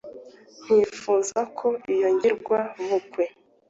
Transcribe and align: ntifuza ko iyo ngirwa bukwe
ntifuza 0.63 1.39
ko 1.57 1.67
iyo 1.93 2.07
ngirwa 2.15 2.59
bukwe 2.87 3.23